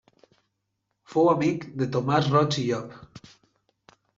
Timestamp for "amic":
1.35-1.67